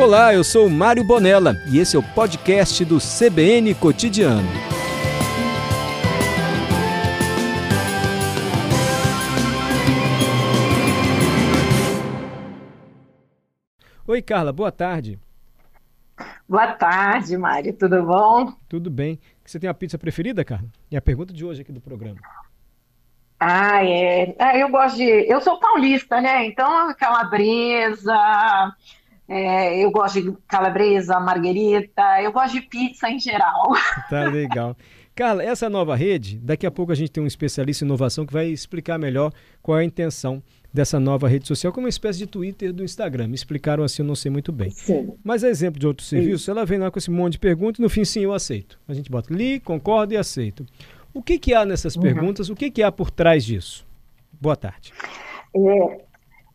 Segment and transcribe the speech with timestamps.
[0.00, 4.48] Olá, eu sou Mário Bonella e esse é o podcast do CBN Cotidiano.
[14.06, 15.18] Oi, Carla, boa tarde.
[16.48, 18.54] Boa tarde, Mário, tudo bom?
[18.70, 19.20] Tudo bem.
[19.44, 20.66] Você tem a pizza preferida, Carla?
[20.90, 22.18] É a pergunta de hoje aqui do programa.
[23.38, 24.34] Ah, é.
[24.38, 25.04] Ah, eu gosto de.
[25.04, 26.46] Eu sou paulista, né?
[26.46, 28.14] Então, calabresa,
[29.32, 33.72] é, eu gosto de calabresa, marguerita, eu gosto de pizza em geral.
[34.10, 34.76] Tá legal.
[35.14, 38.32] Carla, essa nova rede, daqui a pouco a gente tem um especialista em inovação que
[38.32, 39.32] vai explicar melhor
[39.62, 40.42] qual é a intenção
[40.74, 43.28] dessa nova rede social, como uma espécie de Twitter do Instagram.
[43.28, 44.70] Me explicaram assim, eu não sei muito bem.
[44.70, 45.12] Sim.
[45.22, 47.82] Mas a exemplo de outro serviço, ela vem lá com esse monte de perguntas e
[47.82, 48.80] no fim, sim, eu aceito.
[48.88, 50.66] A gente bota li, concordo e aceito.
[51.14, 52.02] O que, que há nessas uhum.
[52.02, 52.50] perguntas?
[52.50, 53.86] O que, que há por trás disso?
[54.40, 54.92] Boa tarde.
[55.54, 56.00] É,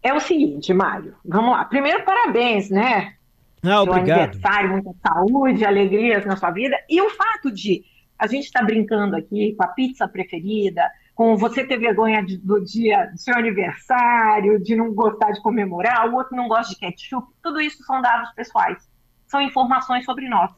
[0.05, 1.15] é o seguinte, Mário.
[1.25, 1.65] Vamos lá.
[1.65, 3.15] Primeiro, parabéns, né?
[3.63, 4.19] Ah, obrigado.
[4.19, 6.77] aniversário, muita saúde, alegrias na sua vida.
[6.87, 7.83] E o fato de
[8.17, 12.37] a gente estar tá brincando aqui com a pizza preferida, com você ter vergonha de,
[12.37, 16.79] do dia do seu aniversário, de não gostar de comemorar, o outro não gosta de
[16.79, 18.87] ketchup, tudo isso são dados pessoais,
[19.25, 20.51] são informações sobre nós.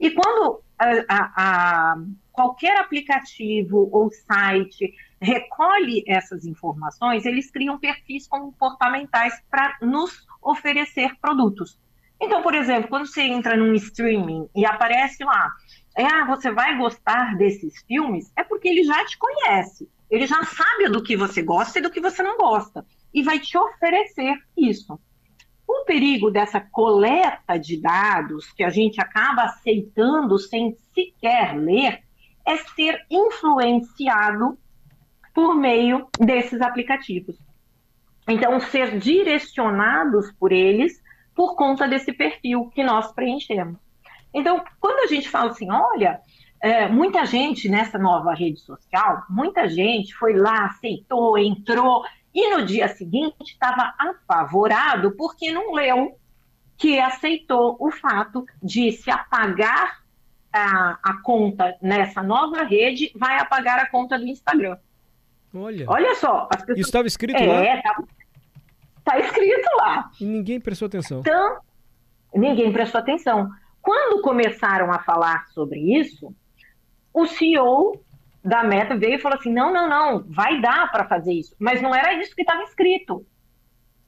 [0.00, 1.96] E quando a, a, a,
[2.32, 4.92] qualquer aplicativo ou site
[5.24, 11.78] recolhe essas informações, eles criam perfis comportamentais para nos oferecer produtos.
[12.20, 15.50] Então, por exemplo, quando você entra num streaming e aparece lá,
[15.96, 19.88] é, ah, você vai gostar desses filmes, é porque ele já te conhece.
[20.10, 22.84] Ele já sabe do que você gosta e do que você não gosta.
[23.12, 24.98] E vai te oferecer isso.
[25.66, 32.02] O perigo dessa coleta de dados que a gente acaba aceitando sem sequer ler
[32.46, 34.58] é ser influenciado
[35.34, 37.36] por meio desses aplicativos.
[38.26, 41.02] Então, ser direcionados por eles
[41.34, 43.76] por conta desse perfil que nós preenchemos.
[44.32, 46.20] Então, quando a gente fala assim, olha,
[46.60, 52.64] é, muita gente nessa nova rede social, muita gente foi lá, aceitou, entrou, e no
[52.64, 56.18] dia seguinte estava apavorado porque não leu
[56.76, 60.02] que aceitou o fato de se apagar
[60.52, 64.76] a, a conta nessa nova rede, vai apagar a conta do Instagram.
[65.54, 66.46] Olha, Olha só.
[66.46, 66.78] Pessoas...
[66.78, 67.82] Isso estava escrito é, lá?
[67.82, 68.02] Tá,
[69.04, 70.10] tá escrito lá.
[70.20, 71.20] E ninguém prestou atenção.
[71.20, 71.58] Então,
[72.34, 73.50] ninguém prestou atenção.
[73.80, 76.34] Quando começaram a falar sobre isso,
[77.12, 78.00] o CEO
[78.42, 81.54] da Meta veio e falou assim: não, não, não, vai dar para fazer isso.
[81.58, 83.24] Mas não era isso que estava escrito.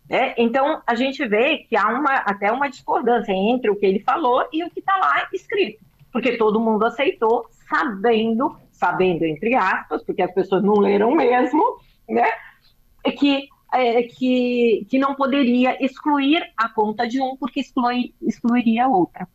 [0.08, 4.00] É, então, a gente vê que há uma, até uma discordância entre o que ele
[4.00, 5.84] falou e o que está lá escrito.
[6.12, 11.62] Porque todo mundo aceitou, sabendo, sabendo entre aspas, porque as pessoas não leram mesmo,
[12.08, 12.28] né?
[13.18, 18.88] Que, é, que, que não poderia excluir a conta de um, porque exclui, excluiria a
[18.88, 19.28] outra.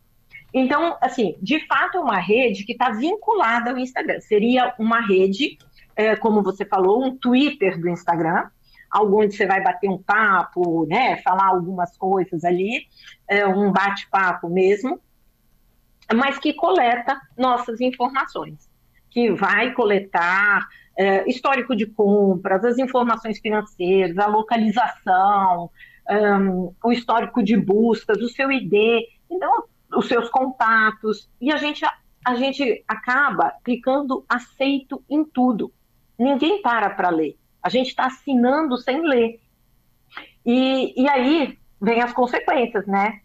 [0.52, 4.20] Então, assim, de fato é uma rede que está vinculada ao Instagram.
[4.20, 5.56] Seria uma rede,
[5.96, 8.48] é, como você falou, um Twitter do Instagram,
[8.94, 12.86] onde você vai bater um papo, né, falar algumas coisas ali,
[13.26, 15.00] é, um bate-papo mesmo,
[16.14, 18.68] mas que coleta nossas informações,
[19.12, 25.70] que vai coletar é, histórico de compras, as informações financeiras, a localização,
[26.10, 28.72] um, o histórico de buscas, o seu ID.
[29.30, 29.64] Então,
[29.94, 31.84] os seus contatos, e a gente,
[32.24, 35.72] a gente acaba clicando aceito em tudo.
[36.18, 37.36] Ninguém para para ler.
[37.62, 39.40] A gente está assinando sem ler.
[40.44, 43.20] E, e aí vem as consequências, né?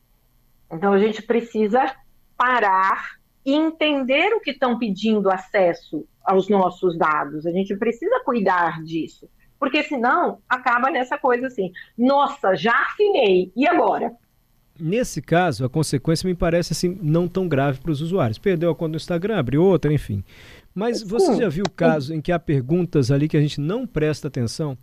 [0.71, 1.95] Então a gente precisa
[2.37, 3.16] parar
[3.47, 7.45] e entender o que estão pedindo acesso aos nossos dados.
[7.45, 9.29] A gente precisa cuidar disso.
[9.57, 14.11] Porque senão acaba nessa coisa assim: nossa, já assinei, e agora?
[14.77, 18.37] Nesse caso, a consequência me parece assim não tão grave para os usuários.
[18.37, 20.23] Perdeu a conta do Instagram, abriu outra, enfim.
[20.75, 24.27] Mas você já viu casos em que há perguntas ali que a gente não presta
[24.27, 24.77] atenção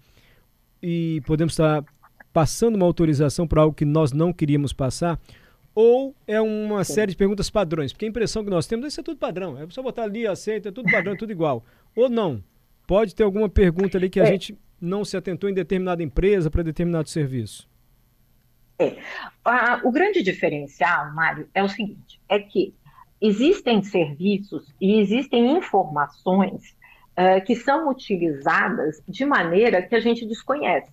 [0.82, 1.84] e podemos estar
[2.32, 5.20] passando uma autorização para algo que nós não queríamos passar?
[5.75, 7.93] Ou é uma série de perguntas padrões?
[7.93, 9.59] Porque a impressão que nós temos é isso é tudo padrão.
[9.59, 11.65] É só botar ali, aceita, é tudo padrão, é tudo igual.
[11.97, 12.43] Ou não?
[12.87, 14.26] Pode ter alguma pergunta ali que a é.
[14.26, 17.69] gente não se atentou em determinada empresa para determinado serviço?
[18.79, 18.97] É.
[19.85, 22.75] o grande diferencial, Mário, é o seguinte: é que
[23.21, 26.76] existem serviços e existem informações
[27.12, 30.93] uh, que são utilizadas de maneira que a gente desconhece.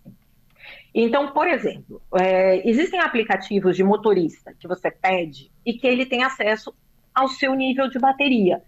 [0.93, 6.23] Então, por exemplo, é, existem aplicativos de motorista que você pede e que ele tem
[6.23, 6.73] acesso
[7.13, 8.61] ao seu nível de bateria.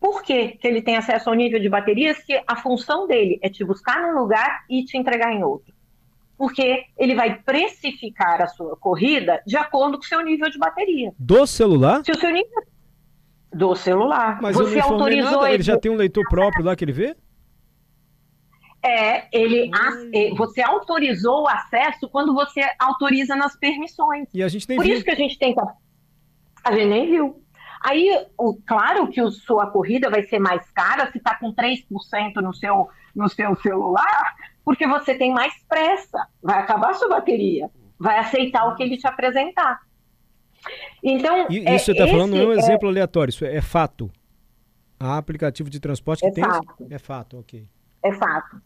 [0.00, 3.48] Por que, que ele tem acesso ao nível de bateria se a função dele é
[3.48, 5.72] te buscar num lugar e te entregar em outro?
[6.42, 11.12] porque ele vai precificar a sua corrida de acordo com o seu nível de bateria.
[11.16, 12.04] Do celular?
[12.04, 12.62] Se o seu nível
[13.52, 14.40] do celular.
[14.42, 15.52] Mas você autorizou nada.
[15.52, 17.14] ele já tem um leitor próprio lá que ele vê?
[18.84, 20.34] É, ele, hum.
[20.34, 24.28] você autorizou o acesso quando você autoriza nas permissões.
[24.34, 24.94] E a gente nem Por viu.
[24.96, 25.60] isso que a gente tem que.
[26.64, 27.42] A gente nem viu.
[27.84, 32.36] Aí, o, claro que a sua corrida vai ser mais cara se está com 3%
[32.36, 34.34] no seu, no seu celular,
[34.64, 36.28] porque você tem mais pressa.
[36.40, 37.70] Vai acabar a sua bateria.
[37.98, 39.80] Vai aceitar o que ele te apresentar.
[41.02, 41.46] Então.
[41.50, 43.60] E, isso é, você está falando não é um é exemplo aleatório, isso é, é
[43.60, 44.10] fato.
[44.98, 46.44] Há aplicativo de transporte que é tem.
[46.44, 46.86] Fato.
[46.88, 47.66] É fato, ok.
[48.04, 48.62] É fato.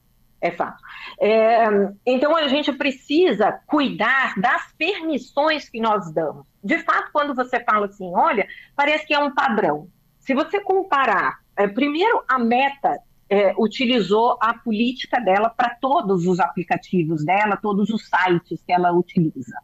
[0.46, 0.80] É fato.
[1.20, 1.64] É,
[2.06, 6.46] então a gente precisa cuidar das permissões que nós damos.
[6.62, 8.46] De fato, quando você fala assim, olha,
[8.76, 9.88] parece que é um padrão.
[10.20, 16.38] Se você comparar, é, primeiro a Meta é, utilizou a política dela para todos os
[16.38, 19.58] aplicativos dela, todos os sites que ela utiliza.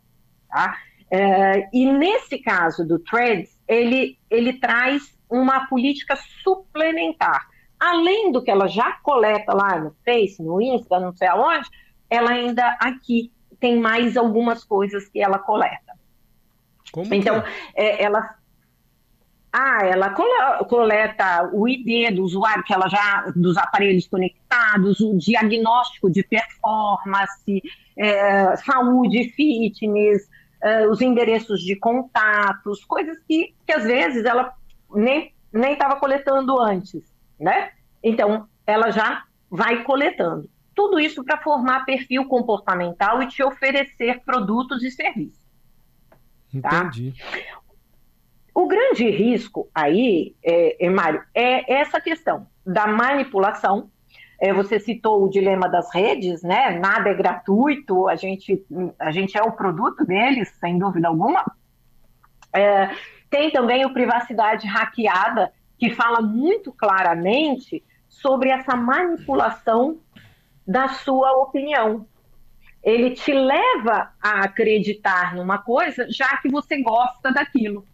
[0.49, 0.76] Tá?
[1.08, 7.51] É, e nesse caso do Threads, ele, ele traz uma política suplementar
[7.82, 11.69] além do que ela já coleta lá no Face, no Insta, não sei aonde,
[12.08, 15.93] ela ainda aqui tem mais algumas coisas que ela coleta.
[16.93, 17.43] Como então,
[17.75, 18.05] é?
[18.05, 18.37] ela
[19.52, 20.14] ah, ela
[20.64, 27.62] coleta o ID do usuário, que ela já dos aparelhos conectados, o diagnóstico de performance,
[27.99, 30.26] é, saúde, fitness,
[30.62, 34.55] é, os endereços de contatos, coisas que, que às vezes ela
[34.94, 37.12] nem nem estava coletando antes
[37.43, 37.73] né?
[38.03, 40.49] Então, ela já vai coletando.
[40.75, 45.43] Tudo isso para formar perfil comportamental e te oferecer produtos e serviços.
[46.62, 46.85] Tá?
[46.85, 47.15] Entendi.
[48.55, 53.91] O grande risco aí, é, é, Mário, é essa questão da manipulação.
[54.41, 56.79] É, você citou o dilema das redes, né?
[56.79, 58.65] Nada é gratuito, a gente,
[58.99, 61.45] a gente é o produto deles, sem dúvida alguma.
[62.53, 62.91] É,
[63.31, 69.99] tem também o privacidade hackeada, que fala muito claramente sobre essa manipulação
[70.64, 72.06] da sua opinião.
[72.84, 77.84] Ele te leva a acreditar numa coisa já que você gosta daquilo.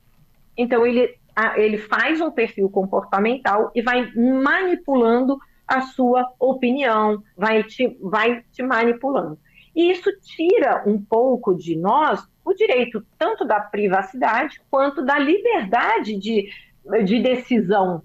[0.54, 1.16] Então, ele,
[1.56, 8.62] ele faz um perfil comportamental e vai manipulando a sua opinião, vai te, vai te
[8.62, 9.38] manipulando.
[9.74, 16.18] E isso tira um pouco de nós o direito tanto da privacidade quanto da liberdade
[16.18, 16.50] de
[17.04, 18.02] de decisão.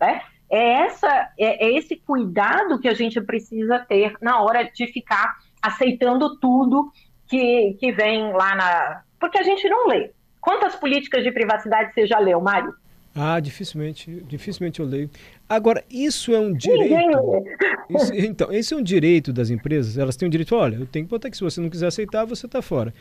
[0.00, 0.20] Né?
[0.50, 5.36] É, essa, é, é esse cuidado que a gente precisa ter na hora de ficar
[5.60, 6.92] aceitando tudo
[7.28, 9.02] que, que vem lá na.
[9.18, 10.10] Porque a gente não lê.
[10.40, 12.74] Quantas políticas de privacidade você já leu, Mário?
[13.16, 15.08] Ah, dificilmente, dificilmente eu leio.
[15.48, 17.44] Agora, isso é um direito.
[17.88, 19.96] Isso, então, esse é um direito das empresas.
[19.96, 22.24] Elas têm o direito, olha, eu tenho que botar que se você não quiser aceitar,
[22.24, 22.92] você está fora.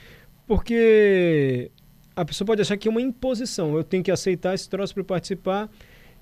[0.45, 1.71] Porque
[2.15, 3.75] a pessoa pode achar que é uma imposição.
[3.75, 5.69] Eu tenho que aceitar esse troço para participar.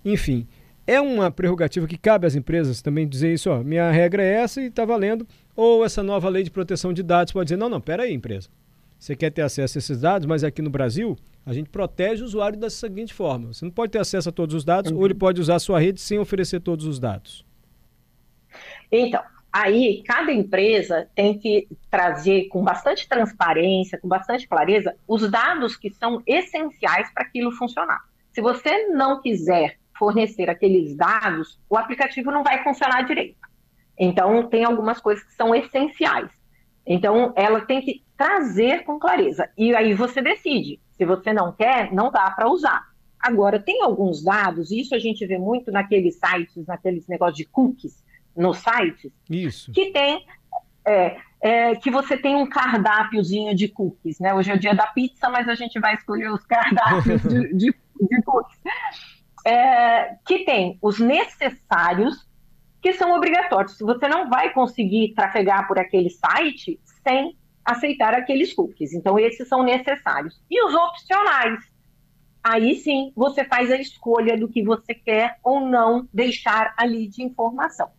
[0.03, 0.47] Enfim,
[0.87, 4.61] é uma prerrogativa que cabe às empresas também dizer isso, ó, minha regra é essa
[4.61, 5.27] e está valendo.
[5.55, 8.49] Ou essa nova lei de proteção de dados pode dizer, não, não, pera aí, empresa.
[8.97, 12.25] Você quer ter acesso a esses dados, mas aqui no Brasil a gente protege o
[12.25, 14.97] usuário da seguinte forma: você não pode ter acesso a todos os dados, uhum.
[14.97, 17.43] ou ele pode usar a sua rede sem oferecer todos os dados.
[18.91, 25.75] Então, Aí, cada empresa tem que trazer com bastante transparência, com bastante clareza, os dados
[25.75, 27.99] que são essenciais para aquilo funcionar.
[28.31, 33.37] Se você não quiser fornecer aqueles dados, o aplicativo não vai funcionar direito.
[33.99, 36.29] Então, tem algumas coisas que são essenciais.
[36.87, 39.49] Então, ela tem que trazer com clareza.
[39.57, 40.79] E aí você decide.
[40.93, 42.83] Se você não quer, não dá para usar.
[43.19, 48.03] Agora, tem alguns dados, isso a gente vê muito naqueles sites, naqueles negócios de cookies,
[48.35, 49.71] nos sites Isso.
[49.71, 50.25] que tem
[50.85, 54.33] é, é, que você tem um cardápiozinho de cookies, né?
[54.33, 57.75] Hoje é o dia da pizza, mas a gente vai escolher os cardápios de, de,
[58.09, 58.59] de cookies.
[59.45, 62.27] É, que tem os necessários,
[62.81, 63.77] que são obrigatórios.
[63.77, 67.35] Se você não vai conseguir trafegar por aquele site sem
[67.65, 68.93] aceitar aqueles cookies.
[68.93, 70.39] Então, esses são necessários.
[70.49, 71.59] E os opcionais.
[72.43, 77.23] Aí sim, você faz a escolha do que você quer ou não deixar ali de
[77.23, 77.89] informação.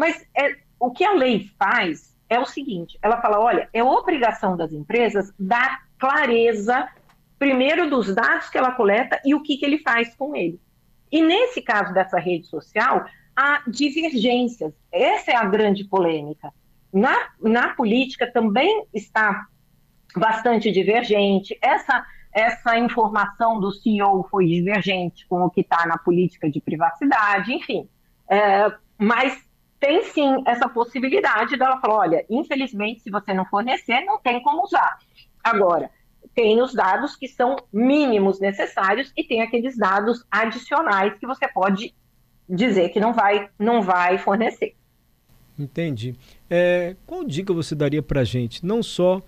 [0.00, 4.56] Mas é, o que a lei faz é o seguinte: ela fala, olha, é obrigação
[4.56, 6.88] das empresas dar clareza,
[7.38, 10.58] primeiro, dos dados que ela coleta e o que, que ele faz com ele.
[11.12, 13.04] E nesse caso dessa rede social,
[13.36, 14.72] há divergências.
[14.90, 16.50] Essa é a grande polêmica.
[16.90, 19.48] Na, na política também está
[20.16, 21.58] bastante divergente.
[21.60, 27.52] Essa, essa informação do CEO foi divergente com o que está na política de privacidade,
[27.52, 27.86] enfim.
[28.26, 29.49] É, mas
[29.80, 34.62] tem sim essa possibilidade dela falar, olha, infelizmente, se você não fornecer, não tem como
[34.62, 34.98] usar.
[35.42, 35.90] Agora,
[36.34, 41.94] tem os dados que são mínimos necessários e tem aqueles dados adicionais que você pode
[42.48, 44.76] dizer que não vai, não vai fornecer.
[45.58, 46.14] Entendi.
[46.48, 49.22] É, qual dica você daria para a gente, não só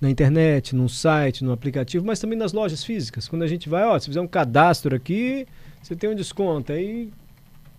[0.00, 3.28] na internet, num site, no aplicativo, mas também nas lojas físicas?
[3.28, 5.46] Quando a gente vai, ó, se fizer um cadastro aqui,
[5.82, 6.72] você tem um desconto.
[6.72, 7.10] Aí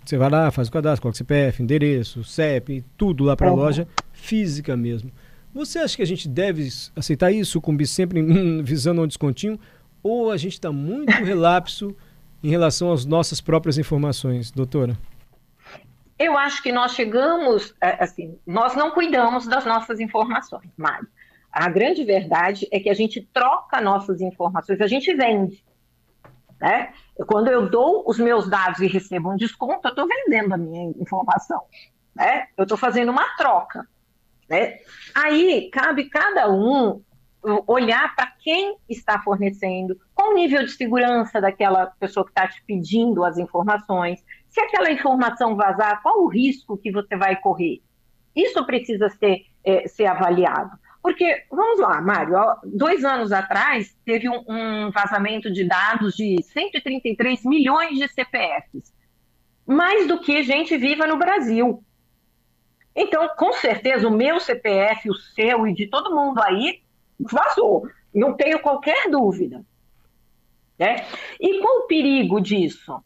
[0.03, 3.57] você vai lá, faz o cadastro, coloca CPF, endereço, CEP, tudo lá para a uhum.
[3.57, 5.11] loja física mesmo.
[5.53, 8.21] Você acha que a gente deve aceitar isso, sucumbir sempre
[8.63, 9.59] visando um descontinho?
[10.01, 11.95] Ou a gente está muito relapso
[12.43, 14.97] em relação às nossas próprias informações, doutora?
[16.17, 21.07] Eu acho que nós chegamos, é, assim, nós não cuidamos das nossas informações, Mário.
[21.51, 25.63] A grande verdade é que a gente troca nossas informações, a gente vende.
[26.61, 26.93] Né?
[27.27, 30.93] Quando eu dou os meus dados e recebo um desconto, eu estou vendendo a minha
[31.01, 31.63] informação.
[32.15, 32.47] Né?
[32.55, 33.87] Eu estou fazendo uma troca.
[34.47, 34.77] Né?
[35.15, 37.01] Aí cabe cada um
[37.65, 42.63] olhar para quem está fornecendo, qual o nível de segurança daquela pessoa que está te
[42.67, 47.81] pedindo as informações, se aquela informação vazar, qual o risco que você vai correr.
[48.35, 50.77] Isso precisa ser, é, ser avaliado.
[51.01, 57.43] Porque, vamos lá, Mário, dois anos atrás teve um, um vazamento de dados de 133
[57.43, 58.93] milhões de CPFs.
[59.65, 61.83] Mais do que gente viva no Brasil.
[62.95, 66.81] Então, com certeza, o meu CPF, o seu e de todo mundo aí
[67.19, 67.87] vazou.
[68.13, 69.65] Não tenho qualquer dúvida.
[70.77, 71.05] Né?
[71.39, 73.03] E qual o perigo disso?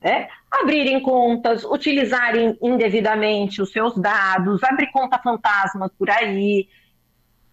[0.00, 0.28] É?
[0.50, 6.68] Abrirem contas, utilizarem indevidamente os seus dados, abrir conta fantasma por aí,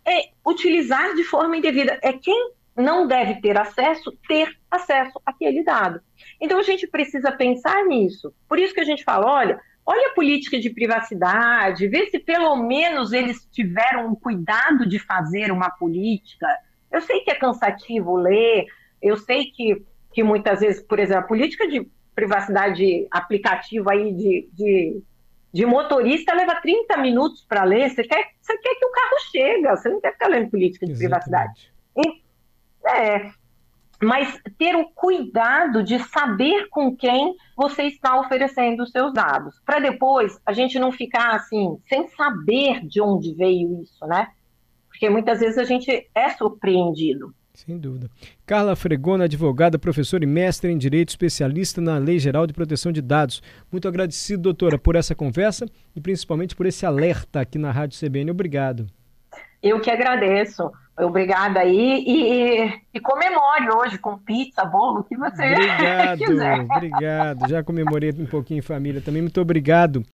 [0.05, 1.99] é utilizar de forma indevida.
[2.01, 6.01] É quem não deve ter acesso, ter acesso àquele dado.
[6.39, 8.33] Então a gente precisa pensar nisso.
[8.47, 12.55] Por isso que a gente fala, olha, olha a política de privacidade, vê se pelo
[12.55, 16.47] menos eles tiveram um cuidado de fazer uma política.
[16.91, 18.65] Eu sei que é cansativo ler,
[19.01, 24.49] eu sei que, que muitas vezes, por exemplo, a política de privacidade aplicativa aí de,
[24.53, 25.03] de
[25.53, 27.89] de motorista leva 30 minutos para ler.
[27.89, 30.93] Você quer, você quer que o carro chegue, você não quer ficar lendo política de
[30.93, 31.29] Exatamente.
[31.29, 31.73] privacidade.
[31.97, 33.31] E, é,
[34.01, 39.79] mas ter o cuidado de saber com quem você está oferecendo os seus dados, para
[39.79, 44.29] depois a gente não ficar assim, sem saber de onde veio isso, né?
[44.87, 47.33] Porque muitas vezes a gente é surpreendido.
[47.53, 48.09] Sem dúvida.
[48.45, 53.01] Carla Fregona, advogada, professora e mestre em Direito, especialista na Lei Geral de Proteção de
[53.01, 53.43] Dados.
[53.71, 55.65] Muito agradecido, doutora, por essa conversa
[55.95, 58.31] e principalmente por esse alerta aqui na Rádio CBN.
[58.31, 58.87] Obrigado.
[59.61, 60.71] Eu que agradeço.
[60.99, 66.59] Obrigada aí e, e, comemore hoje com pizza, bolo, o que você obrigado, quiser.
[66.59, 69.21] Obrigado, Já comemorei um pouquinho em família também.
[69.21, 70.03] Muito obrigado.